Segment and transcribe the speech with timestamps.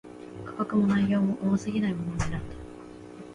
[0.43, 2.39] 価格も、内容も、重過ぎないものを選んだ